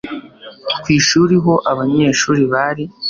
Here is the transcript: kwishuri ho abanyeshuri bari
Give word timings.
kwishuri 0.81 1.35
ho 1.43 1.53
abanyeshuri 1.71 2.41
bari 2.53 2.83